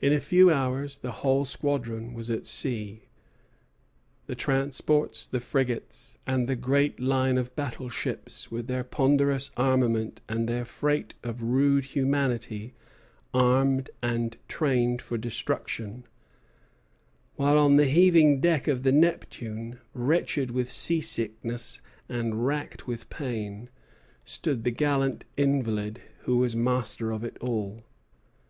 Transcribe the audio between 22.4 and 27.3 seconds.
racked with pain, stood the gallant invalid who was master of